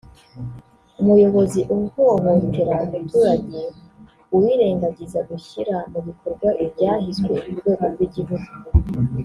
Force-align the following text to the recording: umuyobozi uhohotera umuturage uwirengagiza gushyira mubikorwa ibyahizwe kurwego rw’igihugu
umuyobozi 1.01 1.59
uhohotera 1.75 2.77
umuturage 2.95 3.63
uwirengagiza 4.35 5.19
gushyira 5.29 5.75
mubikorwa 5.91 6.49
ibyahizwe 6.63 7.33
kurwego 7.43 7.85
rw’igihugu 7.93 8.49